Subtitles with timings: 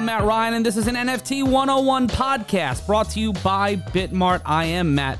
[0.00, 4.40] I'm Matt Ryan, and this is an NFT 101 podcast brought to you by Bitmart.
[4.46, 5.18] I am Matt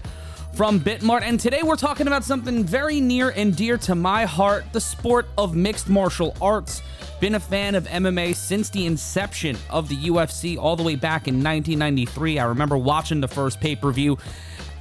[0.54, 4.64] from Bitmart, and today we're talking about something very near and dear to my heart
[4.72, 6.80] the sport of mixed martial arts.
[7.21, 11.28] Been a fan of MMA since the inception of the UFC all the way back
[11.28, 12.38] in 1993.
[12.38, 14.16] I remember watching the first pay per view,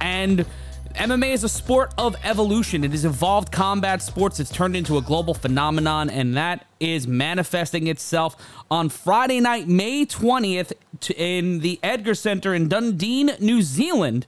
[0.00, 0.46] and
[0.94, 2.84] MMA is a sport of evolution.
[2.84, 4.40] It has evolved combat sports.
[4.40, 8.36] It's turned into a global phenomenon, and that is manifesting itself
[8.70, 10.72] on Friday night, May 20th,
[11.16, 14.26] in the Edgar Center in Dundee, New Zealand,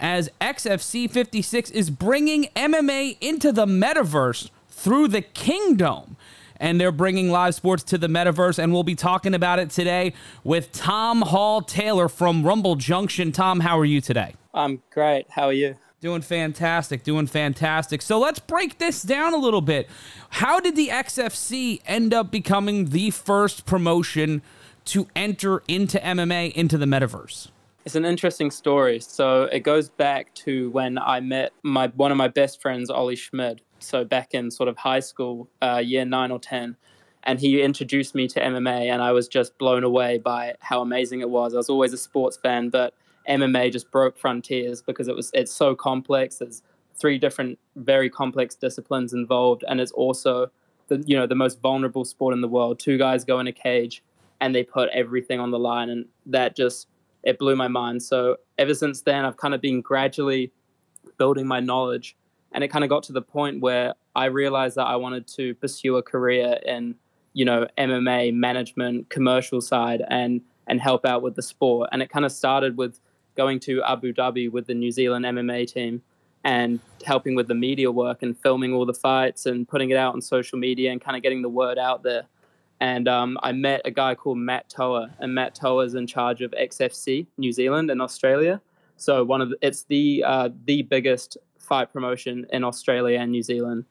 [0.00, 6.16] as XFC 56 is bringing MMA into the metaverse through the kingdom
[6.60, 10.14] And they're bringing live sports to the metaverse, and we'll be talking about it today
[10.44, 13.32] with Tom Hall Taylor from Rumble Junction.
[13.32, 14.34] Tom, how are you today?
[14.52, 15.26] I'm great.
[15.30, 15.76] How are you?
[16.04, 18.02] Doing fantastic, doing fantastic.
[18.02, 19.88] So let's break this down a little bit.
[20.28, 24.42] How did the XFC end up becoming the first promotion
[24.84, 27.48] to enter into MMA into the metaverse?
[27.86, 29.00] It's an interesting story.
[29.00, 33.16] So it goes back to when I met my one of my best friends, Ollie
[33.16, 33.62] Schmid.
[33.78, 36.76] So back in sort of high school, uh, year nine or ten,
[37.22, 41.22] and he introduced me to MMA, and I was just blown away by how amazing
[41.22, 41.54] it was.
[41.54, 42.92] I was always a sports fan, but
[43.28, 46.36] MMA just broke frontiers because it was it's so complex.
[46.36, 46.62] There's
[46.96, 50.50] three different very complex disciplines involved, and it's also
[50.88, 52.78] the you know the most vulnerable sport in the world.
[52.78, 54.02] Two guys go in a cage
[54.40, 56.88] and they put everything on the line, and that just
[57.22, 58.02] it blew my mind.
[58.02, 60.52] So ever since then, I've kind of been gradually
[61.18, 62.16] building my knowledge,
[62.52, 65.54] and it kind of got to the point where I realized that I wanted to
[65.54, 66.96] pursue a career in
[67.32, 71.90] you know MMA management, commercial side, and and help out with the sport.
[71.92, 73.00] And it kind of started with
[73.36, 76.02] going to Abu Dhabi with the New Zealand MMA team
[76.44, 80.14] and helping with the media work and filming all the fights and putting it out
[80.14, 82.24] on social media and kind of getting the word out there.
[82.80, 86.42] And um, I met a guy called Matt Toa, and Matt Toa is in charge
[86.42, 88.60] of XFC New Zealand and Australia.
[88.96, 93.42] So one of the, it's the uh, the biggest fight promotion in Australia and New
[93.42, 93.84] Zealand,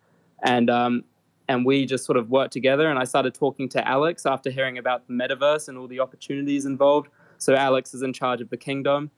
[0.44, 1.04] and um,
[1.48, 2.90] and we just sort of worked together.
[2.90, 6.66] And I started talking to Alex after hearing about the metaverse and all the opportunities
[6.66, 7.10] involved.
[7.38, 9.12] So Alex is in charge of the Kingdome,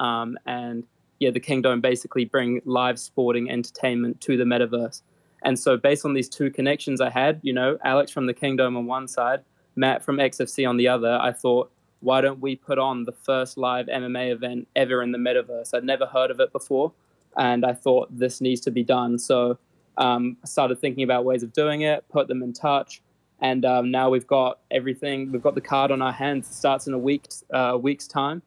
[0.00, 0.84] um, and
[1.18, 5.02] yeah, the Kingdome basically bring live sporting entertainment to the metaverse.
[5.42, 8.76] And so, based on these two connections I had, you know, Alex from the Kingdome
[8.76, 9.40] on one side,
[9.76, 11.70] Matt from XFC on the other, I thought,
[12.00, 15.74] why don't we put on the first live MMA event ever in the metaverse?
[15.74, 16.92] I'd never heard of it before,
[17.36, 19.18] and I thought this needs to be done.
[19.18, 19.58] So,
[19.96, 23.02] um, I started thinking about ways of doing it, put them in touch,
[23.40, 25.30] and um, now we've got everything.
[25.30, 26.48] We've got the card on our hands.
[26.48, 28.42] It starts in a week, uh, week's time,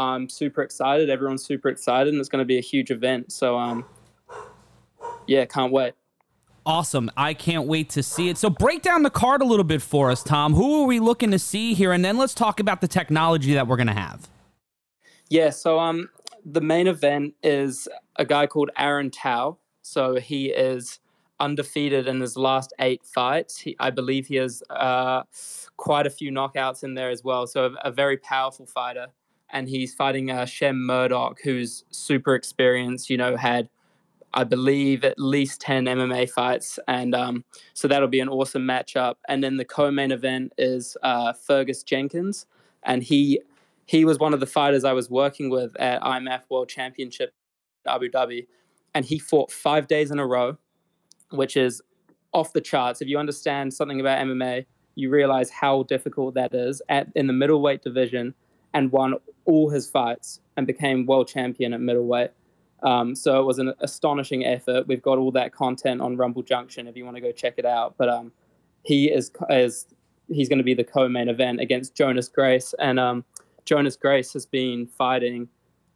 [0.00, 1.10] I'm super excited.
[1.10, 3.32] Everyone's super excited, and it's going to be a huge event.
[3.32, 3.84] So, um,
[5.26, 5.94] yeah, can't wait.
[6.64, 7.10] Awesome.
[7.16, 8.38] I can't wait to see it.
[8.38, 10.54] So, break down the card a little bit for us, Tom.
[10.54, 11.92] Who are we looking to see here?
[11.92, 14.28] And then let's talk about the technology that we're going to have.
[15.28, 16.08] Yeah, so um,
[16.44, 17.86] the main event is
[18.16, 19.58] a guy called Aaron Tau.
[19.82, 20.98] So, he is
[21.40, 23.58] undefeated in his last eight fights.
[23.58, 25.22] He, I believe he has uh,
[25.76, 27.46] quite a few knockouts in there as well.
[27.46, 29.08] So, a, a very powerful fighter
[29.52, 33.10] and he's fighting uh, Shem Murdoch, who's super experienced.
[33.10, 33.68] You know, had
[34.32, 37.44] I believe at least ten MMA fights, and um,
[37.74, 39.16] so that'll be an awesome matchup.
[39.28, 42.46] And then the co-main event is uh, Fergus Jenkins,
[42.82, 43.40] and he
[43.86, 47.34] he was one of the fighters I was working with at IMMAF World Championship
[47.86, 48.46] Abu Dhabi,
[48.94, 50.58] and he fought five days in a row,
[51.30, 51.82] which is
[52.32, 53.02] off the charts.
[53.02, 57.32] If you understand something about MMA, you realize how difficult that is at in the
[57.32, 58.34] middleweight division
[58.74, 59.14] and won
[59.44, 62.30] all his fights and became world champion at middleweight.
[62.82, 64.86] Um, so it was an astonishing effort.
[64.86, 67.66] We've got all that content on Rumble Junction if you want to go check it
[67.66, 67.94] out.
[67.98, 68.32] But um,
[68.82, 69.86] he is is
[70.28, 73.24] he's going to be the co-main event against Jonas Grace, and um,
[73.64, 75.48] Jonas Grace has been fighting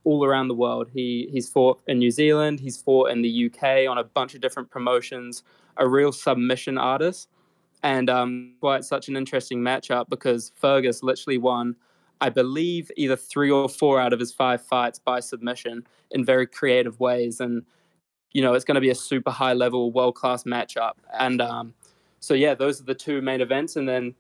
[0.04, 0.88] all around the world.
[0.93, 4.41] He he's fought in New Zealand, he's fought in the UK on a bunch of
[4.41, 5.43] different promotions.
[5.78, 7.28] A real submission artist,
[7.83, 11.74] and um, why it's such an interesting matchup because Fergus literally won
[12.21, 16.47] I believe, either three or four out of his five fights by submission in very
[16.47, 17.41] creative ways.
[17.41, 17.65] And,
[18.33, 20.95] you know, it's going to be a super high level, world class matchup.
[21.19, 21.75] And um,
[22.21, 23.77] so, yeah, those are the two main events.
[23.77, 24.15] And then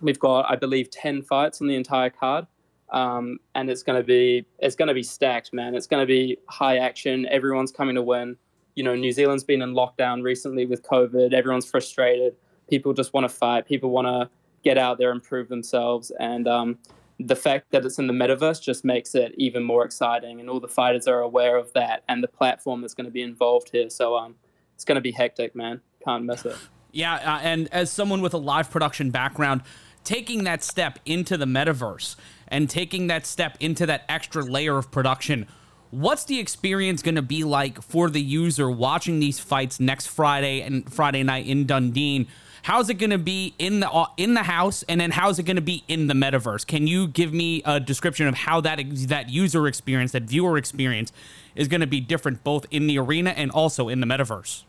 [0.00, 2.46] we've got, I believe, 10 fights on the entire card.
[2.90, 5.74] Um, and it's going to be it's going to be stacked, man.
[5.74, 7.26] It's going to be high action.
[7.26, 8.36] Everyone's coming to win.
[8.74, 11.32] You know, New Zealand's been in lockdown recently with COVID.
[11.32, 12.36] Everyone's frustrated.
[12.68, 13.66] People just want to fight.
[13.66, 14.30] People want to
[14.62, 16.12] get out there and prove themselves.
[16.20, 16.78] And um,
[17.18, 20.60] the fact that it's in the metaverse just makes it even more exciting and all
[20.60, 23.88] the fighters are aware of that and the platform that's going to be involved here
[23.88, 24.34] so um
[24.74, 26.56] it's going to be hectic man can't miss it
[26.92, 29.62] yeah uh, and as someone with a live production background
[30.06, 32.14] taking that step into the metaverse
[32.48, 35.46] and taking that step into that extra layer of production.
[35.90, 40.62] What's the experience going to be like for the user watching these fights next Friday
[40.62, 42.28] and Friday night in Dundee?
[42.62, 45.44] How's it going to be in the uh, in the house, and then how's it
[45.44, 46.66] going to be in the metaverse?
[46.66, 51.12] Can you give me a description of how that that user experience, that viewer experience,
[51.54, 54.64] is going to be different both in the arena and also in the metaverse?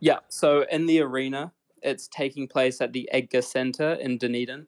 [0.00, 1.52] Yeah, so in the arena,
[1.82, 4.66] it's taking place at the Edgar Center in Dunedin.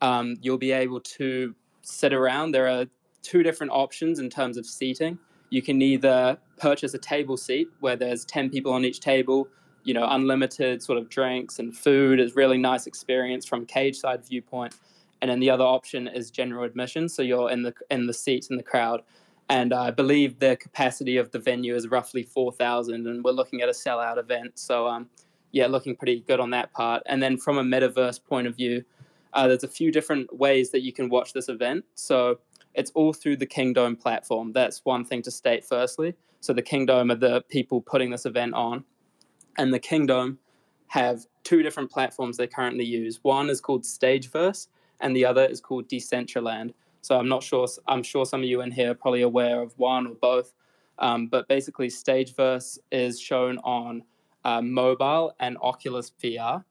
[0.00, 2.52] Um, you'll be able to sit around.
[2.52, 2.86] There are
[3.22, 5.18] two different options in terms of seating.
[5.50, 9.48] You can either purchase a table seat where there's 10 people on each table
[9.84, 14.24] you know, unlimited sort of drinks and food is really nice experience from cage side
[14.24, 14.74] viewpoint.
[15.20, 18.50] And then the other option is general admission, so you're in the in the seats
[18.50, 19.02] in the crowd.
[19.48, 23.62] And I believe the capacity of the venue is roughly four thousand, and we're looking
[23.62, 24.58] at a sellout event.
[24.58, 25.08] So um,
[25.52, 27.02] yeah, looking pretty good on that part.
[27.06, 28.84] And then from a metaverse point of view,
[29.34, 31.84] uh, there's a few different ways that you can watch this event.
[31.94, 32.38] So
[32.74, 34.52] it's all through the Kingdom platform.
[34.52, 36.14] That's one thing to state firstly.
[36.40, 38.84] So the Kingdom are the people putting this event on
[39.58, 40.38] and the kingdom
[40.88, 43.20] have two different platforms they currently use.
[43.22, 44.68] One is called Stageverse,
[45.00, 46.72] and the other is called Decentraland.
[47.00, 47.66] So I'm not sure.
[47.88, 50.52] I'm sure some of you in here are probably aware of one or both.
[50.98, 54.02] Um, but basically, Stageverse is shown on
[54.44, 56.64] uh, mobile and Oculus VR,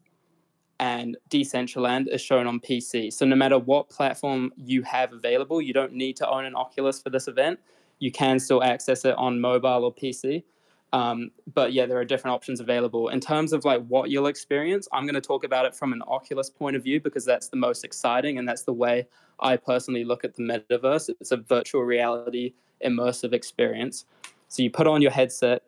[0.80, 3.12] and Decentraland is shown on PC.
[3.12, 7.02] So no matter what platform you have available, you don't need to own an Oculus
[7.02, 7.60] for this event.
[8.00, 10.44] You can still access it on mobile or PC.
[10.94, 13.08] Um, but yeah, there are different options available.
[13.10, 16.02] In terms of like what you'll experience, I'm going to talk about it from an
[16.08, 19.08] Oculus point of view because that's the most exciting and that's the way
[19.40, 21.10] I personally look at the metaverse.
[21.22, 22.54] It's a virtual reality
[22.86, 24.06] immersive experience.
[24.48, 25.64] So you put on your headset,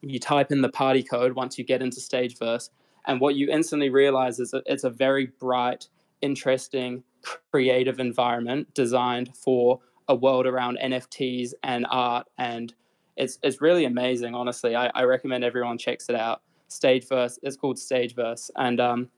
[0.00, 2.70] you type in the party code once you get into Stageverse,
[3.06, 5.88] and what you instantly realize is that it's a very bright,
[6.22, 7.02] interesting,
[7.50, 12.74] creative environment designed for a world around NFTs and art and
[13.16, 14.34] it's it's really amazing.
[14.34, 16.42] Honestly, I, I recommend everyone checks it out.
[16.68, 17.38] Stageverse.
[17.42, 19.08] It's called Stageverse, and um,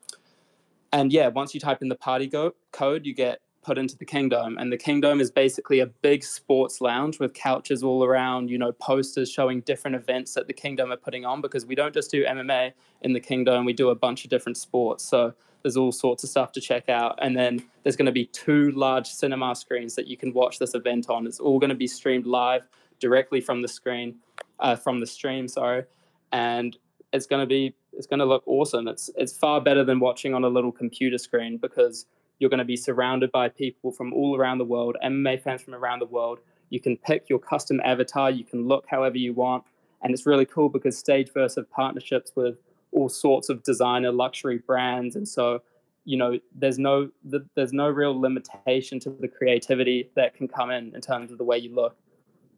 [0.93, 4.05] and yeah, once you type in the party go- code, you get put into the
[4.05, 8.49] kingdom and the kingdom is basically a big sports lounge with couches all around.
[8.49, 11.93] You know, posters showing different events that the kingdom are putting on because we don't
[11.93, 12.73] just do MMA
[13.03, 15.05] in the kingdom We do a bunch of different sports.
[15.05, 17.19] So there's all sorts of stuff to check out.
[17.21, 20.77] And then there's going to be two large cinema screens that you can watch this
[20.77, 21.27] event on.
[21.27, 22.69] It's all going to be streamed live
[23.01, 24.17] directly from the screen,
[24.61, 25.85] uh, from the stream, sorry,
[26.33, 26.77] and
[27.13, 28.89] it's going to be it's going to look awesome.
[28.89, 32.07] It's it's far better than watching on a little computer screen because
[32.39, 35.75] you're going to be surrounded by people from all around the world, MMA fans from
[35.75, 36.39] around the world.
[36.69, 38.31] You can pick your custom avatar.
[38.31, 39.65] You can look however you want,
[40.03, 42.59] and it's really cool because Stageverse have partnerships with
[42.93, 45.63] all sorts of designer luxury brands, and so
[46.05, 47.11] you know there's no
[47.55, 51.45] there's no real limitation to the creativity that can come in in terms of the
[51.45, 51.97] way you look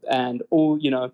[0.08, 1.12] and all you know,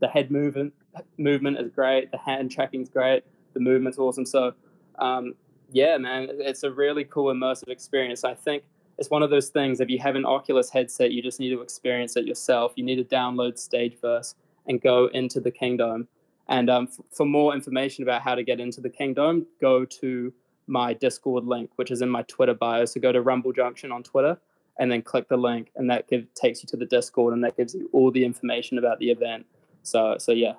[0.00, 0.72] the head movement
[1.16, 3.24] movement is great, the hand tracking is great,
[3.54, 4.26] the movement's awesome.
[4.26, 4.52] So,
[4.98, 5.34] um,
[5.70, 8.24] yeah, man, it's a really cool immersive experience.
[8.24, 8.64] I think
[8.98, 9.80] it's one of those things.
[9.80, 12.72] If you have an Oculus headset, you just need to experience it yourself.
[12.74, 14.34] You need to download Stageverse
[14.66, 16.08] and go into the kingdom.
[16.48, 20.32] And um, f- for more information about how to get into the kingdom, go to
[20.66, 22.86] my Discord link, which is in my Twitter bio.
[22.86, 24.38] So go to Rumble Junction on Twitter
[24.78, 27.56] and then click the link, and that give, takes you to the Discord, and that
[27.56, 29.46] gives you all the information about the event.
[29.82, 30.54] So, so yeah.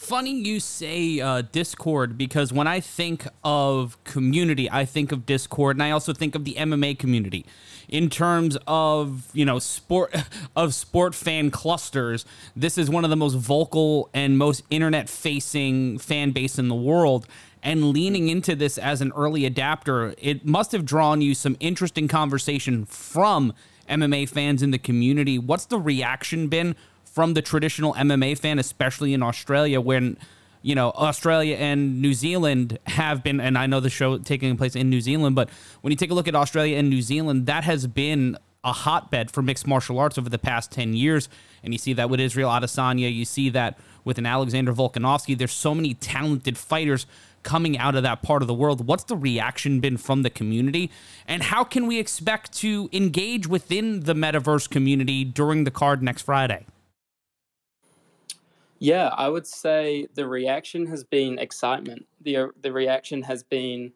[0.00, 5.76] Funny you say uh, Discord because when I think of community, I think of Discord,
[5.76, 7.44] and I also think of the MMA community
[7.86, 10.14] in terms of you know sport
[10.56, 12.24] of sport fan clusters.
[12.56, 16.74] This is one of the most vocal and most internet facing fan base in the
[16.74, 17.26] world
[17.62, 22.08] and leaning into this as an early adapter, it must have drawn you some interesting
[22.08, 23.52] conversation from
[23.88, 25.38] MMA fans in the community.
[25.38, 30.16] What's the reaction been from the traditional MMA fan, especially in Australia, when
[30.62, 34.76] you know Australia and New Zealand have been, and I know the show taking place
[34.76, 35.50] in New Zealand, but
[35.80, 39.30] when you take a look at Australia and New Zealand, that has been a hotbed
[39.30, 41.28] for mixed martial arts over the past 10 years.
[41.62, 45.36] And you see that with Israel Adesanya, you see that with an Alexander Volkanovski.
[45.36, 47.06] There's so many talented fighters
[47.42, 48.86] coming out of that part of the world.
[48.86, 50.90] What's the reaction been from the community?
[51.26, 56.22] And how can we expect to engage within the metaverse community during the card next
[56.22, 56.66] Friday?
[58.78, 62.06] Yeah, I would say the reaction has been excitement.
[62.22, 63.92] The the reaction has been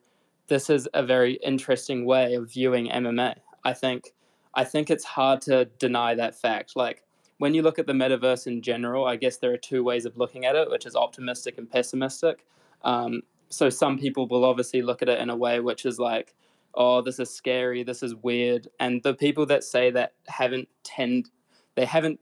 [0.49, 3.37] this is a very interesting way of viewing MMA.
[3.65, 4.13] I think
[4.55, 6.77] I think it's hard to deny that fact.
[6.77, 7.03] Like
[7.39, 10.17] when you look at the metaverse in general, I guess there are two ways of
[10.17, 12.47] looking at it, which is optimistic and pessimistic.
[12.83, 16.35] Um, so some people will obviously look at it in a way which is like
[16.75, 18.69] oh, this is scary, this is weird.
[18.81, 21.31] And the people that say that haven't tend,
[21.77, 22.21] they haven't,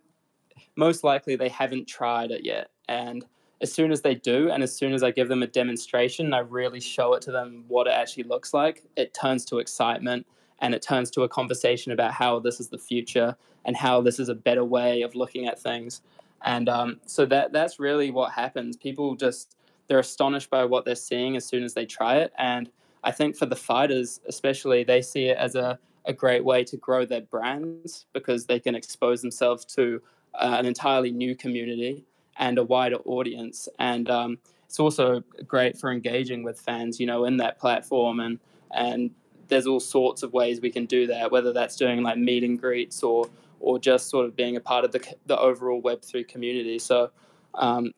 [0.77, 2.71] most likely they haven't tried it yet.
[2.89, 3.25] And
[3.61, 6.41] as soon as they do, and as soon as I give them a demonstration, I
[6.41, 10.27] really show it to them what it actually looks like, it turns to excitement
[10.61, 14.19] and it turns to a conversation about how this is the future and how this
[14.19, 16.03] is a better way of looking at things.
[16.45, 18.77] And um, so that that's really what happens.
[18.77, 19.57] People just
[19.93, 22.33] they're astonished by what they're seeing as soon as they try it.
[22.39, 22.71] And
[23.05, 26.79] I think for the fighters, especially, they see it as a, a great way to
[26.79, 30.01] grow their brands because they can expose themselves to
[30.33, 32.07] uh, an entirely new community
[32.39, 33.69] and a wider audience.
[33.79, 38.21] And um, it's also great for engaging with fans, you know, in that platform.
[38.21, 38.39] And
[38.71, 39.11] and
[39.49, 42.59] there's all sorts of ways we can do that, whether that's doing like meet and
[42.59, 43.29] greets or
[43.61, 46.79] or just sort of being a part of the the overall Web three community.
[46.79, 47.11] So
[47.53, 47.93] um,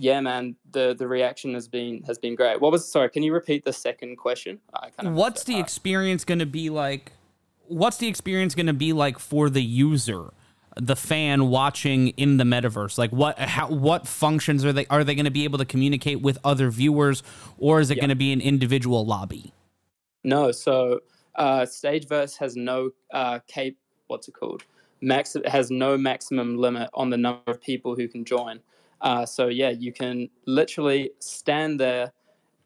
[0.00, 2.60] yeah, man, the the reaction has been has been great.
[2.60, 3.10] What was sorry?
[3.10, 4.58] Can you repeat the second question?
[4.96, 7.12] Kind of What's the experience going to be like?
[7.68, 10.32] What's the experience going to be like for the user,
[10.76, 12.96] the fan watching in the metaverse?
[12.96, 16.22] Like what how, what functions are they are they going to be able to communicate
[16.22, 17.22] with other viewers,
[17.58, 19.52] or is it going to be an individual lobby?
[20.24, 21.00] No, so
[21.34, 23.78] uh, Stageverse has no uh, cape.
[24.06, 24.62] What's it called?
[25.02, 28.60] Max has no maximum limit on the number of people who can join.
[29.00, 32.12] Uh, so yeah, you can literally stand there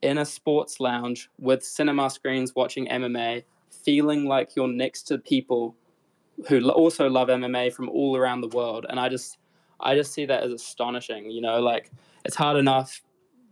[0.02, 3.44] in a sports lounge with cinema screens watching MMA,
[3.84, 5.74] feeling like you're next to people
[6.48, 8.86] who also love MMA from all around the world.
[8.88, 9.38] And I just,
[9.80, 11.30] I just see that as astonishing.
[11.30, 11.90] You know, like
[12.24, 13.00] it's hard enough,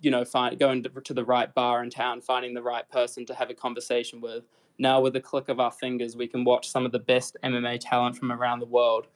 [0.00, 3.34] you know, find going to, the right bar in town, finding the right person to
[3.34, 4.44] have a conversation with.
[4.78, 7.78] Now, with the click of our fingers, we can watch some of the best MMA
[7.80, 9.06] talent from around the world.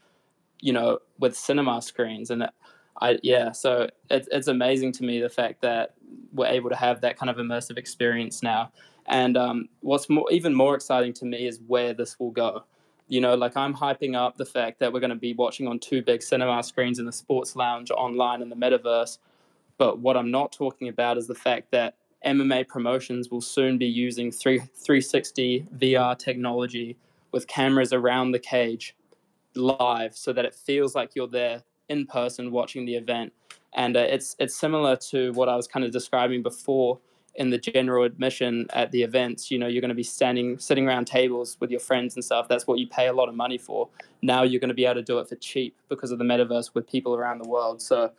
[0.61, 2.49] You know, with cinema screens, and
[3.01, 5.95] I yeah, so it's it's amazing to me the fact that
[6.33, 8.73] we're able to have that kind of immersive experience now.
[9.07, 12.65] And um, what's more, even more exciting to me is where this will go.
[13.09, 15.79] You know, like I'm hyping up the fact that we're going to be watching on
[15.79, 19.19] two big cinema screens in the sports lounge online in the metaverse.
[19.79, 23.87] But what I'm not talking about is the fact that MMA promotions will soon be
[23.87, 26.97] using 3, 360 VR technology
[27.31, 28.97] with cameras around the cage
[29.55, 33.33] live so that it feels like you're there in person watching the event.
[33.75, 36.99] And uh, it's it's similar to what I was kind of describing before
[37.37, 39.51] in the general admission at the events.
[39.51, 42.49] You know, you're going to be standing, sitting around tables with your friends and stuff.
[42.49, 43.89] That's what you pay a lot of money for.
[44.23, 46.75] Now you're going to be able to do it for cheap because of the metaverse
[46.75, 47.83] with people around the world.
[47.83, 48.13] So,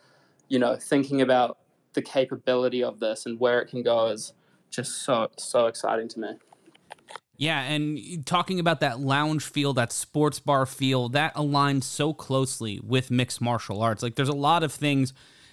[0.48, 1.58] you know, thinking about
[1.94, 4.32] the capability of this and where it can go is
[4.70, 6.28] just so so exciting to me.
[7.40, 12.80] Yeah, and talking about that lounge feel, that sports bar feel, that aligns so closely
[12.82, 14.02] with mixed martial arts.
[14.02, 15.12] Like there's a lot of things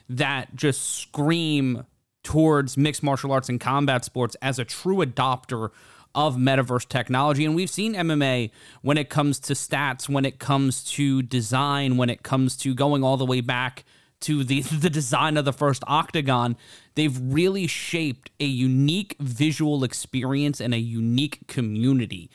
[0.10, 1.86] that just scream
[2.24, 5.70] towards mixed martial arts and combat sports as a true adopter
[6.16, 7.46] of metaverse technology.
[7.46, 8.50] And we've seen MMA
[8.82, 13.04] when it comes to stats, when it comes to design, when it comes to going
[13.04, 13.86] all the way back
[14.22, 16.56] to the the design of the first octagon
[16.96, 22.30] they've really shaped a unique visual experience and a unique community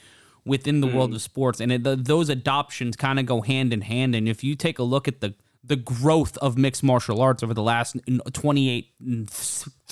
[0.44, 0.94] within the mm.
[0.94, 1.60] world of sports.
[1.60, 4.14] And it, the, those adoptions kind of go hand in hand.
[4.14, 7.52] And if you take a look at the the growth of mixed martial arts over
[7.52, 7.94] the last
[8.32, 8.88] 28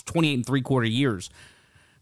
[0.06, 1.28] 28 and three quarter years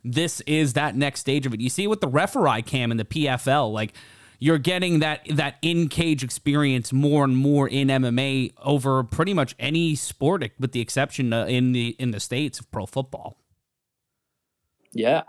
[0.05, 1.61] this is that next stage of it.
[1.61, 3.93] You see with the referee cam and the pfl like
[4.39, 9.55] you're getting that that in cage experience more and more in MMA over pretty much
[9.59, 13.39] any sport, with the exception uh, in the in the states of pro football.
[14.93, 15.23] Yeah,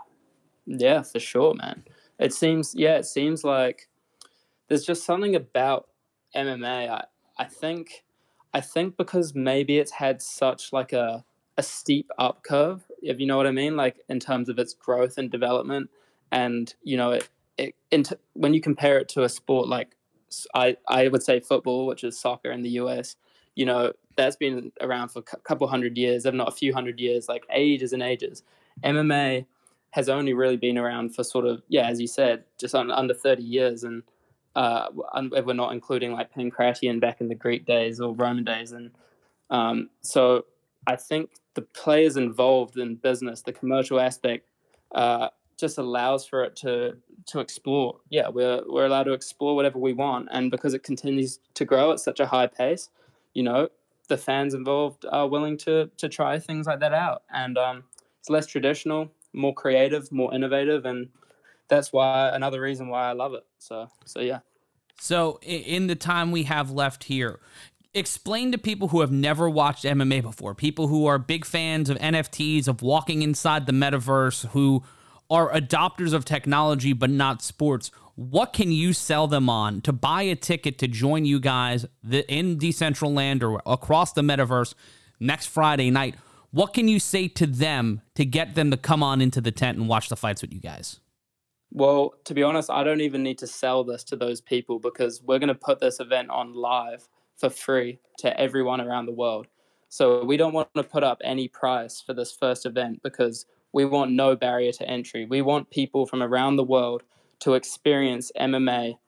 [0.66, 1.84] yeah, for sure, man.
[2.18, 3.88] It seems yeah, it seems like
[4.68, 5.88] there's just something about
[6.34, 6.90] MMA.
[6.90, 7.04] I
[7.38, 8.04] I think
[8.52, 11.24] I think because maybe it's had such like a
[11.56, 14.74] a steep up curve, if you know what I mean, like in terms of its
[14.74, 15.90] growth and development,
[16.30, 17.74] and you know it it,
[18.34, 19.94] when you compare it to a sport like
[20.54, 23.16] I, I would say football, which is soccer in the US,
[23.54, 27.00] you know, that's been around for a couple hundred years, if not a few hundred
[27.00, 28.42] years, like ages and ages.
[28.84, 29.46] MMA
[29.92, 33.14] has only really been around for sort of, yeah, as you said, just un, under
[33.14, 33.84] 30 years.
[33.84, 34.02] And
[34.54, 34.88] uh,
[35.44, 38.72] we're not including like Pankration back in the Greek days or Roman days.
[38.72, 38.90] And
[39.50, 40.44] um, so
[40.86, 44.48] I think the players involved in business, the commercial aspect,
[44.94, 46.96] uh, just allows for it to
[47.26, 47.96] to explore.
[48.08, 51.92] Yeah, we're we're allowed to explore whatever we want, and because it continues to grow
[51.92, 52.88] at such a high pace,
[53.34, 53.68] you know,
[54.08, 57.84] the fans involved are willing to to try things like that out, and um,
[58.20, 61.08] it's less traditional, more creative, more innovative, and
[61.68, 63.44] that's why another reason why I love it.
[63.58, 64.40] So so yeah.
[65.00, 67.38] So in the time we have left here,
[67.94, 71.98] explain to people who have never watched MMA before, people who are big fans of
[71.98, 74.82] NFTs, of walking inside the metaverse, who
[75.30, 80.22] are adopters of technology but not sports, what can you sell them on to buy
[80.22, 84.74] a ticket to join you guys in Decentraland or across the metaverse
[85.20, 86.16] next Friday night?
[86.50, 89.78] What can you say to them to get them to come on into the tent
[89.78, 91.00] and watch the fights with you guys?
[91.70, 95.22] Well, to be honest, I don't even need to sell this to those people because
[95.22, 97.06] we're going to put this event on live
[97.36, 99.46] for free to everyone around the world.
[99.90, 103.46] So we don't want to put up any price for this first event because
[103.78, 105.24] we want no barrier to entry.
[105.24, 107.04] We want people from around the world
[107.38, 108.98] to experience MMA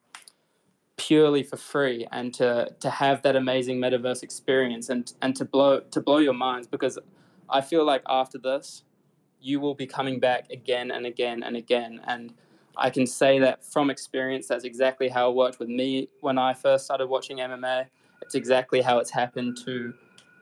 [0.96, 5.80] purely for free and to to have that amazing metaverse experience and and to blow
[5.80, 7.00] to blow your minds because
[7.48, 8.84] I feel like after this
[9.40, 12.00] you will be coming back again and again and again.
[12.06, 12.32] And
[12.76, 16.54] I can say that from experience that's exactly how it worked with me when I
[16.54, 17.86] first started watching MMA
[18.22, 19.94] it's exactly how it's happened to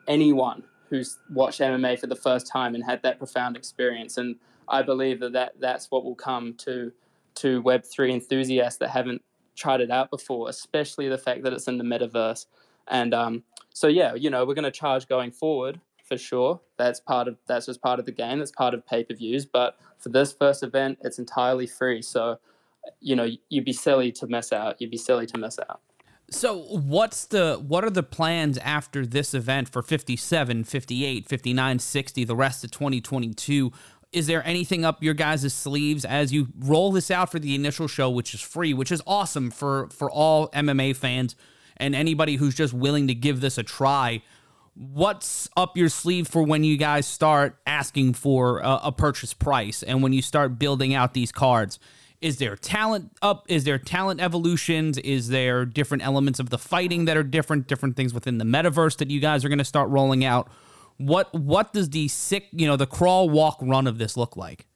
[0.06, 4.16] anyone who's watched MMA for the first time and had that profound experience.
[4.16, 4.36] And
[4.68, 6.92] I believe that, that that's what will come to
[7.36, 9.22] to Web3 enthusiasts that haven't
[9.54, 12.46] tried it out before, especially the fact that it's in the metaverse.
[12.88, 16.60] And um, so, yeah, you know, we're going to charge going forward for sure.
[16.78, 18.38] That's part of that's just part of the game.
[18.38, 19.44] That's part of pay per views.
[19.44, 22.02] But for this first event, it's entirely free.
[22.02, 22.38] So,
[23.00, 24.80] you know, you'd be silly to miss out.
[24.80, 25.80] You'd be silly to miss out.
[26.30, 32.24] So what's the what are the plans after this event for 57, 58, 59, 60,
[32.24, 33.72] the rest of 2022?
[34.12, 37.88] Is there anything up your guys' sleeves as you roll this out for the initial
[37.88, 41.34] show which is free, which is awesome for for all MMA fans
[41.78, 44.22] and anybody who's just willing to give this a try?
[44.74, 49.82] What's up your sleeve for when you guys start asking for a, a purchase price
[49.82, 51.78] and when you start building out these cards?
[52.20, 53.44] Is there talent up?
[53.48, 54.98] Is there talent evolutions?
[54.98, 58.96] Is there different elements of the fighting that are different different things within the metaverse
[58.98, 60.50] that you guys are going to start rolling out?
[60.96, 64.66] What what does the sick you know the crawl walk run of this look like?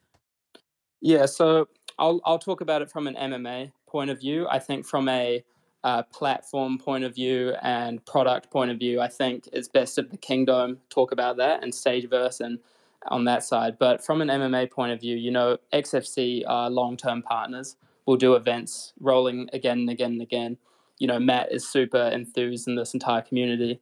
[1.01, 1.69] Yeah so
[1.99, 4.47] i'll i'll talk about it from an mma point of view.
[4.49, 5.45] I think from a
[5.85, 10.09] uh, platform point of view and product point of view i think it's best of
[10.13, 12.61] the kingdom talk about that and stageverse and
[13.09, 13.79] on that side.
[13.79, 17.77] But from an MMA point of view, you know, XFC are long term partners.
[18.07, 20.59] We'll do events rolling again and again and again.
[20.99, 23.81] You know, Matt is super enthused in this entire community.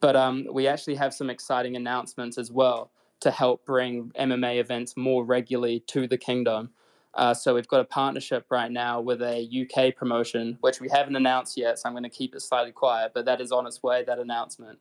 [0.00, 4.96] But um, we actually have some exciting announcements as well to help bring MMA events
[4.96, 6.70] more regularly to the kingdom.
[7.14, 11.14] Uh, so we've got a partnership right now with a UK promotion, which we haven't
[11.14, 11.78] announced yet.
[11.78, 14.02] So I'm going to keep it slightly quiet, but that is on its way.
[14.02, 14.78] That announcement,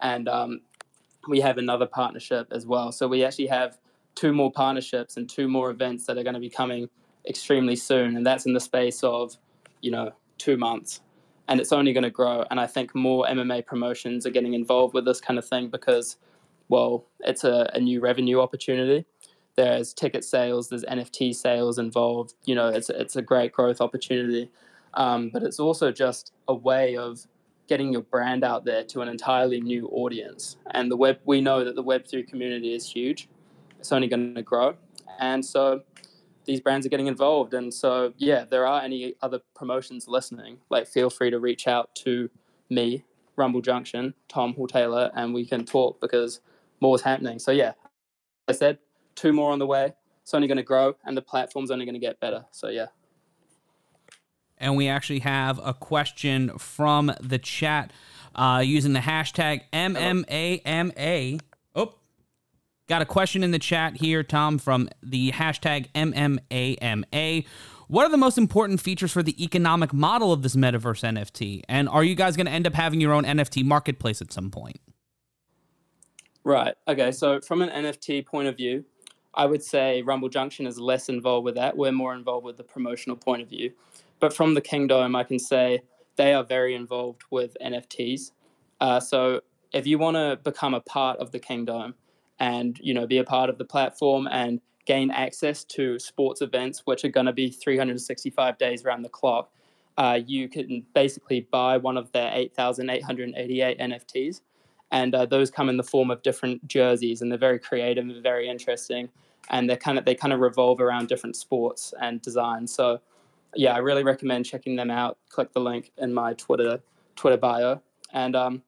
[0.00, 0.60] and um,
[1.28, 2.92] we have another partnership as well.
[2.92, 3.78] So we actually have
[4.14, 6.88] two more partnerships and two more events that are going to be coming
[7.28, 9.36] extremely soon, and that's in the space of
[9.80, 11.00] you know two months,
[11.48, 12.44] and it's only going to grow.
[12.50, 16.16] And I think more MMA promotions are getting involved with this kind of thing because,
[16.68, 19.06] well, it's a, a new revenue opportunity.
[19.56, 22.34] There's ticket sales, there's NFT sales involved.
[22.44, 24.50] You know, it's it's a great growth opportunity,
[24.94, 27.26] um, but it's also just a way of
[27.66, 30.56] getting your brand out there to an entirely new audience.
[30.72, 33.28] And the web, we know that the Web3 community is huge.
[33.78, 34.76] It's only going to grow.
[35.18, 35.82] And so
[36.44, 37.54] these brands are getting involved.
[37.54, 41.66] And so, yeah, if there are any other promotions listening, like feel free to reach
[41.66, 42.30] out to
[42.68, 43.04] me,
[43.36, 46.40] Rumble Junction, Tom Hall Taylor, and we can talk because
[46.80, 47.38] more is happening.
[47.38, 47.72] So, yeah,
[48.46, 48.78] I said
[49.14, 49.94] two more on the way.
[50.22, 52.44] It's only going to grow and the platform's only going to get better.
[52.50, 52.86] So, yeah
[54.64, 57.92] and we actually have a question from the chat
[58.34, 61.40] uh, using the hashtag MMAMA.
[61.74, 61.94] Oh,
[62.88, 67.44] got a question in the chat here, Tom, from the hashtag MMAMA.
[67.88, 71.62] What are the most important features for the economic model of this metaverse NFT?
[71.68, 74.50] And are you guys going to end up having your own NFT marketplace at some
[74.50, 74.80] point?
[76.42, 76.74] Right.
[76.88, 77.12] Okay.
[77.12, 78.86] So, from an NFT point of view,
[79.34, 81.76] I would say Rumble Junction is less involved with that.
[81.76, 83.72] We're more involved with the promotional point of view.
[84.24, 85.82] But from the Kingdom, I can say
[86.16, 88.30] they are very involved with NFTs.
[88.80, 91.94] Uh, so if you want to become a part of the Kingdom
[92.40, 96.86] and you know be a part of the platform and gain access to sports events,
[96.86, 99.52] which are going to be 365 days around the clock,
[99.98, 104.40] uh, you can basically buy one of their 8,888 NFTs.
[104.90, 108.22] And uh, those come in the form of different jerseys, and they're very creative and
[108.22, 109.10] very interesting.
[109.50, 112.72] And they kind of they kind of revolve around different sports and designs.
[112.72, 113.02] So
[113.56, 115.18] yeah, I really recommend checking them out.
[115.28, 116.80] Click the link in my Twitter
[117.16, 117.80] Twitter bio,
[118.12, 118.62] and um,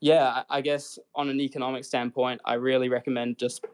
[0.00, 3.64] yeah, I guess on an economic standpoint, I really recommend just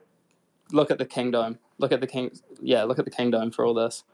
[0.70, 1.58] look at the kingdom.
[1.78, 2.30] Look at the king.
[2.60, 4.04] Yeah, look at the kingdom for all this.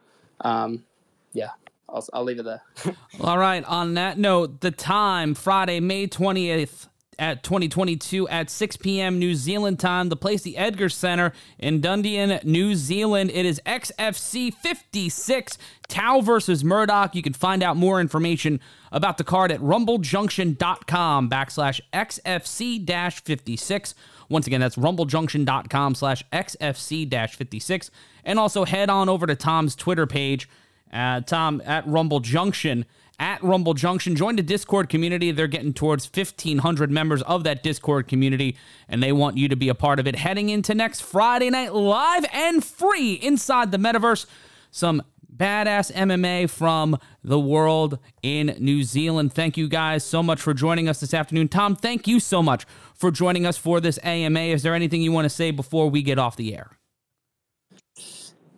[0.40, 0.85] Um,
[1.33, 1.51] yeah,
[1.88, 2.62] I'll, I'll leave it there.
[3.20, 3.64] all right.
[3.64, 9.18] On that note, the time Friday, May twentieth at 2022 at 6 p.m.
[9.18, 10.09] New Zealand time.
[10.09, 13.31] The place, the Edgar Center in Dunedin, New Zealand.
[13.33, 17.14] It is XFC 56, Tau versus Murdoch.
[17.14, 18.61] You can find out more information
[18.92, 23.94] about the card at rumblejunction.com backslash XFC 56.
[24.28, 27.90] Once again, that's rumblejunction.com slash XFC 56.
[28.24, 30.48] And also head on over to Tom's Twitter page,
[30.92, 32.85] uh, Tom at Rumble Junction
[33.18, 34.14] at Rumble Junction.
[34.16, 35.31] Join the Discord community.
[35.31, 38.57] They're getting towards 1,500 members of that Discord community,
[38.88, 41.74] and they want you to be a part of it heading into next Friday night
[41.74, 44.26] live and free inside the metaverse.
[44.70, 45.02] Some
[45.35, 49.33] badass MMA from the world in New Zealand.
[49.33, 51.48] Thank you guys so much for joining us this afternoon.
[51.48, 54.40] Tom, thank you so much for joining us for this AMA.
[54.40, 56.70] Is there anything you want to say before we get off the air?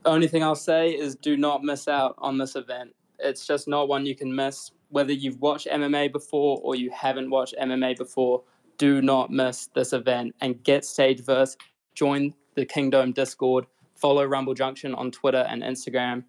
[0.07, 2.94] Only thing I'll say is do not miss out on this event.
[3.23, 4.71] It's just not one you can miss.
[4.89, 8.43] Whether you've watched MMA before or you haven't watched MMA before,
[8.79, 11.57] do not miss this event and get Stageverse.
[11.95, 13.67] Join the Kingdom Discord.
[13.95, 16.25] Follow Rumble Junction on Twitter and Instagram.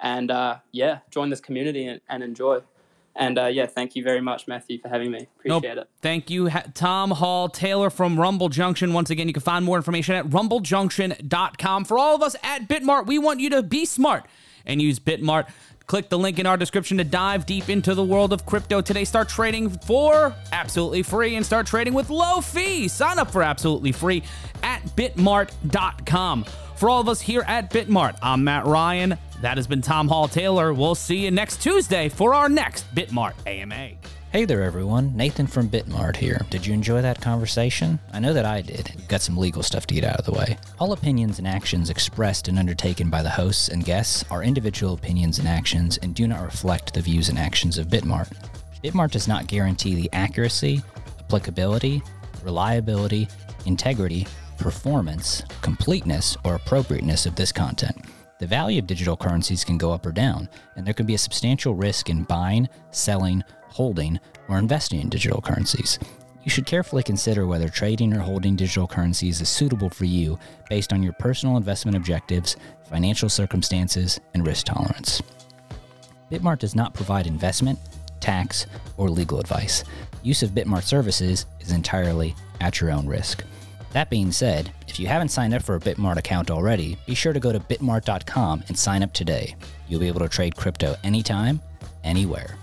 [0.00, 2.60] And uh, yeah, join this community and, and enjoy.
[3.16, 5.26] And uh, yeah, thank you very much, Matthew, for having me.
[5.38, 5.84] Appreciate nope.
[5.84, 5.90] it.
[6.02, 8.92] Thank you, Tom Hall Taylor from Rumble Junction.
[8.92, 11.86] Once again, you can find more information at rumblejunction.com.
[11.86, 14.26] For all of us at Bitmart, we want you to be smart
[14.66, 15.48] and use Bitmart.
[15.86, 19.04] Click the link in our description to dive deep into the world of crypto today.
[19.04, 22.92] Start trading for absolutely free and start trading with low fees.
[22.92, 24.24] Sign up for absolutely free
[24.62, 26.44] at bitmart.com.
[26.76, 29.16] For all of us here at Bitmart, I'm Matt Ryan.
[29.40, 30.74] That has been Tom Hall Taylor.
[30.74, 33.92] We'll see you next Tuesday for our next Bitmart AMA.
[34.36, 35.16] Hey there, everyone.
[35.16, 36.44] Nathan from Bitmart here.
[36.50, 37.98] Did you enjoy that conversation?
[38.12, 38.92] I know that I did.
[39.08, 40.58] Got some legal stuff to get out of the way.
[40.78, 45.38] All opinions and actions expressed and undertaken by the hosts and guests are individual opinions
[45.38, 48.30] and actions and do not reflect the views and actions of Bitmart.
[48.84, 50.82] Bitmart does not guarantee the accuracy,
[51.18, 52.02] applicability,
[52.44, 53.28] reliability,
[53.64, 54.26] integrity,
[54.58, 57.96] performance, completeness, or appropriateness of this content.
[58.38, 61.18] The value of digital currencies can go up or down, and there can be a
[61.18, 65.98] substantial risk in buying, selling, holding, or investing in digital currencies.
[66.44, 70.92] You should carefully consider whether trading or holding digital currencies is suitable for you based
[70.92, 72.56] on your personal investment objectives,
[72.88, 75.22] financial circumstances, and risk tolerance.
[76.30, 77.78] Bitmart does not provide investment,
[78.20, 79.82] tax, or legal advice.
[80.22, 83.44] Use of Bitmart services is entirely at your own risk.
[83.96, 87.32] That being said, if you haven't signed up for a Bitmart account already, be sure
[87.32, 89.56] to go to bitmart.com and sign up today.
[89.88, 91.62] You'll be able to trade crypto anytime,
[92.04, 92.58] anywhere.